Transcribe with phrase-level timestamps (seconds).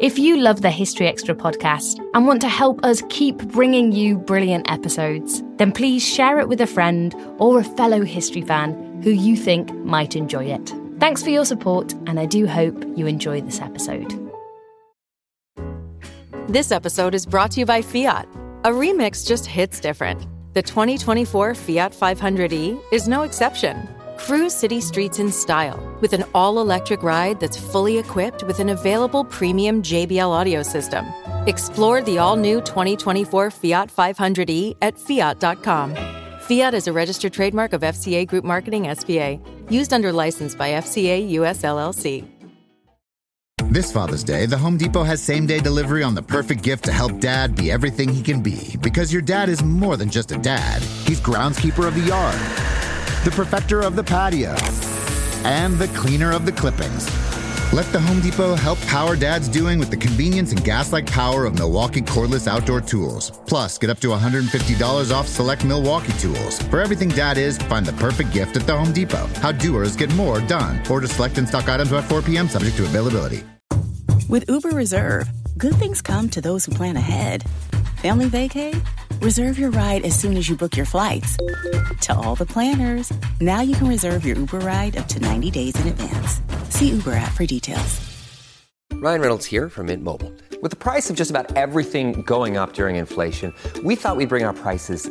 [0.00, 4.16] If you love the History Extra podcast and want to help us keep bringing you
[4.16, 9.10] brilliant episodes, then please share it with a friend or a fellow history fan who
[9.10, 10.72] you think might enjoy it.
[11.00, 14.14] Thanks for your support, and I do hope you enjoy this episode.
[16.46, 18.28] This episode is brought to you by Fiat.
[18.62, 20.28] A remix just hits different.
[20.54, 23.88] The 2024 Fiat 500e is no exception.
[24.18, 28.68] Cruise city streets in style with an all electric ride that's fully equipped with an
[28.68, 31.06] available premium JBL audio system.
[31.46, 35.94] Explore the all new 2024 Fiat 500e at fiat.com.
[36.40, 39.38] Fiat is a registered trademark of FCA Group Marketing SPA,
[39.70, 42.28] used under license by FCA US LLC.
[43.70, 46.92] This Father's Day, the Home Depot has same day delivery on the perfect gift to
[46.92, 48.76] help dad be everything he can be.
[48.80, 52.34] Because your dad is more than just a dad, he's groundskeeper of the yard,
[53.24, 54.54] the perfecter of the patio,
[55.44, 57.06] and the cleaner of the clippings.
[57.72, 61.44] Let the Home Depot help power dad's doing with the convenience and gas like power
[61.44, 63.30] of Milwaukee cordless outdoor tools.
[63.46, 66.62] Plus, get up to $150 off select Milwaukee tools.
[66.62, 69.26] For everything dad is, find the perfect gift at the Home Depot.
[69.42, 70.80] How doers get more done.
[70.88, 72.48] Order select and stock items by 4 p.m.
[72.48, 73.44] subject to availability.
[74.28, 77.44] With Uber Reserve, good things come to those who plan ahead.
[77.98, 78.82] Family vacay?
[79.20, 81.36] Reserve your ride as soon as you book your flights.
[82.02, 85.74] To all the planners, now you can reserve your Uber ride up to 90 days
[85.80, 86.40] in advance.
[86.68, 88.00] See Uber app for details.
[88.92, 90.32] Ryan Reynolds here from Mint Mobile.
[90.62, 93.52] With the price of just about everything going up during inflation,
[93.82, 95.10] we thought we'd bring our prices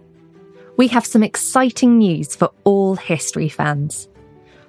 [0.81, 4.09] We have some exciting news for all history fans.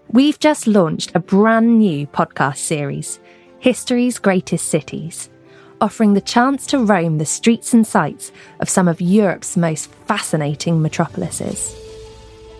[0.09, 3.19] We've just launched a brand new podcast series,
[3.61, 5.31] History's Greatest Cities,
[5.81, 8.31] offering the chance to roam the streets and sights
[8.61, 11.75] of some of Europe's most fascinating metropolises.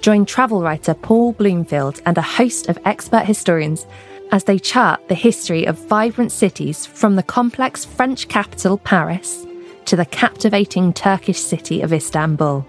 [0.01, 3.87] Join travel writer Paul Bloomfield and a host of expert historians
[4.31, 9.47] as they chart the history of vibrant cities from the complex French capital, Paris,
[9.85, 12.67] to the captivating Turkish city of Istanbul,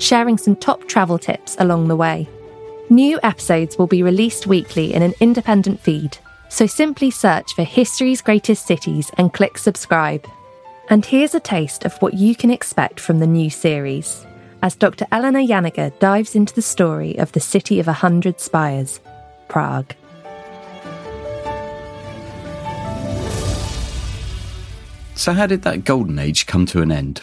[0.00, 2.28] sharing some top travel tips along the way.
[2.88, 6.18] New episodes will be released weekly in an independent feed,
[6.48, 10.26] so simply search for History's Greatest Cities and click subscribe.
[10.88, 14.26] And here's a taste of what you can expect from the new series,
[14.62, 15.06] as Dr.
[15.12, 18.98] Eleanor Janega dives into the story of the city of a hundred spires,
[19.48, 19.94] Prague.
[25.14, 27.22] So, how did that golden age come to an end?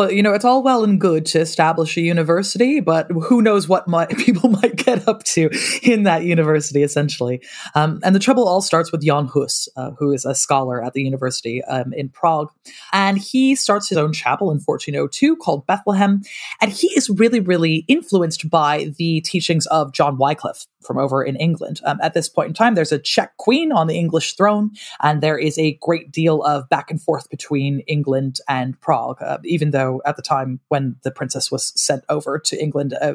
[0.00, 3.68] Well, you know, it's all well and good to establish a university, but who knows
[3.68, 5.50] what might, people might get up to
[5.82, 7.42] in that university, essentially.
[7.74, 10.94] Um, and the trouble all starts with Jan Hus, uh, who is a scholar at
[10.94, 12.50] the university um, in Prague.
[12.94, 16.22] And he starts his own chapel in 1402 called Bethlehem.
[16.62, 21.36] And he is really, really influenced by the teachings of John Wycliffe from over in
[21.36, 21.80] England.
[21.84, 24.70] Um, at this point in time, there's a Czech queen on the English throne,
[25.02, 29.38] and there is a great deal of back and forth between England and Prague, uh,
[29.44, 33.14] even though at the time when the princess was sent over to England, uh,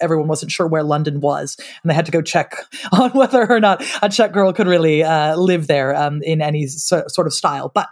[0.00, 2.56] everyone wasn't sure where London was, and they had to go check
[2.92, 6.66] on whether or not a Czech girl could really uh, live there um, in any
[6.66, 7.70] so, sort of style.
[7.74, 7.88] But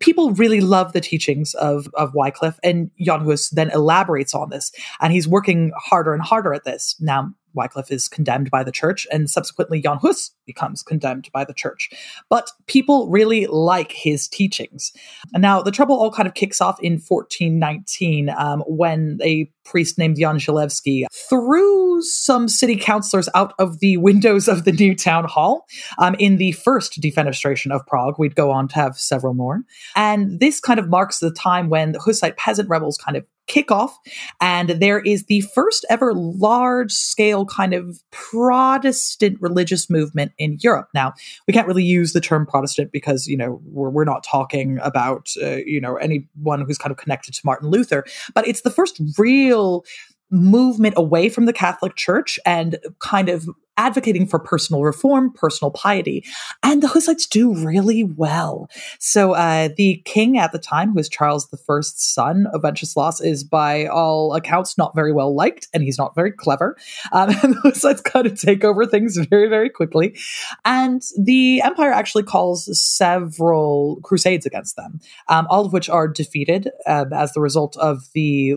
[0.00, 4.72] people really love the teachings of, of Wycliffe, and Jan Hus then elaborates on this,
[5.00, 6.96] and he's working harder and harder at this.
[7.00, 11.54] Now, Wycliffe is condemned by the church, and subsequently Jan Hus becomes condemned by the
[11.54, 11.90] church.
[12.28, 14.92] But people really like his teachings.
[15.32, 20.16] Now the trouble all kind of kicks off in 1419 um, when a priest named
[20.18, 25.66] Jan Želivský threw some city councillors out of the windows of the new town hall
[25.98, 28.18] um, in the first defenestration of Prague.
[28.18, 29.62] We'd go on to have several more.
[29.96, 33.70] And this kind of marks the time when the Hussite peasant rebels kind of kick
[33.70, 33.98] off
[34.40, 40.88] and there is the first ever large scale kind of protestant religious movement in europe.
[40.94, 41.12] Now
[41.46, 45.30] we can't really use the term protestant because you know we're, we're not talking about
[45.42, 48.04] uh, you know anyone who's kind of connected to martin luther
[48.34, 49.84] but it's the first real
[50.30, 56.24] movement away from the Catholic Church and kind of advocating for personal reform, personal piety.
[56.62, 58.68] And the Hussites do really well.
[58.98, 63.44] So uh, the king at the time, who is Charles I's son of Wenceslaus, is
[63.44, 66.76] by all accounts not very well liked, and he's not very clever.
[67.12, 70.16] Um, and the Hussites kind of take over things very, very quickly.
[70.64, 76.70] And the empire actually calls several crusades against them, um, all of which are defeated
[76.86, 78.56] uh, as the result of the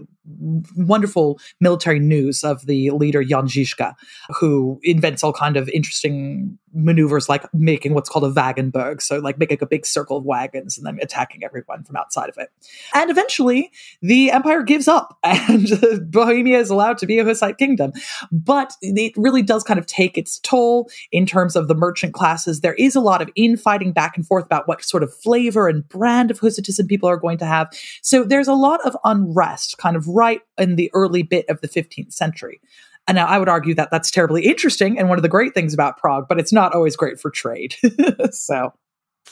[0.75, 3.93] wonderful military news of the leader Jan Žižka,
[4.39, 9.37] who invents all kind of interesting maneuvers like making what's called a Wagenburg, so like
[9.37, 12.49] making a big circle of wagons and then attacking everyone from outside of it.
[12.93, 13.71] And eventually,
[14.01, 17.93] the empire gives up, and Bohemia is allowed to be a Hussite kingdom.
[18.31, 22.59] But it really does kind of take its toll in terms of the merchant classes.
[22.59, 25.87] There is a lot of infighting back and forth about what sort of flavor and
[25.87, 27.69] brand of Hussitism people are going to have.
[28.01, 31.69] So there's a lot of unrest, kind of right in the early bit of the
[31.69, 32.59] 15th century.
[33.07, 35.73] And now I would argue that that's terribly interesting and one of the great things
[35.73, 37.75] about Prague, but it's not always great for trade.
[38.31, 38.73] so.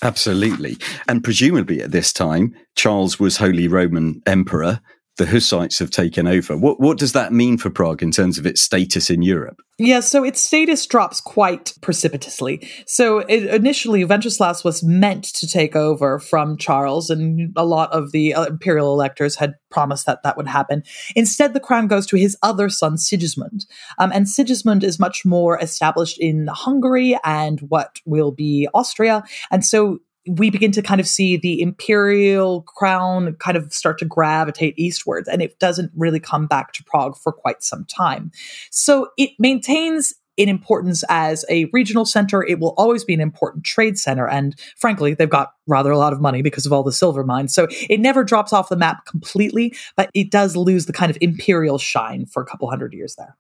[0.02, 0.78] Absolutely.
[1.08, 4.82] And presumably at this time, Charles was Holy Roman Emperor
[5.18, 6.58] the Hussites have taken over.
[6.58, 9.62] What what does that mean for Prague in terms of its status in Europe?
[9.78, 12.70] Yeah, so its status drops quite precipitously.
[12.88, 18.12] So it, initially, Wenceslaus was meant to take over from Charles, and a lot of
[18.14, 20.84] the uh, imperial electors had promised that that would happen.
[21.14, 23.66] Instead, the crown goes to his other son, Sigismund.
[23.98, 29.24] Um, and Sigismund is much more established in Hungary and what will be Austria.
[29.52, 34.06] And so we begin to kind of see the imperial crown kind of start to
[34.06, 38.32] gravitate eastwards, and it doesn't really come back to Prague for quite some time.
[38.72, 42.44] So it maintains in importance as a regional center.
[42.44, 44.28] It will always be an important trade center.
[44.28, 47.54] And frankly, they've got rather a lot of money because of all the silver mines.
[47.54, 51.18] So it never drops off the map completely, but it does lose the kind of
[51.22, 53.38] imperial shine for a couple hundred years there.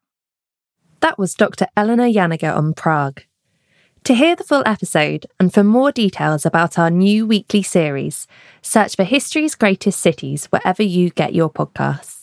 [1.01, 1.67] That was Dr.
[1.75, 3.23] Eleanor Janega on Prague.
[4.05, 8.27] To hear the full episode and for more details about our new weekly series,
[8.61, 12.14] search for History's Greatest Cities wherever you get your podcasts.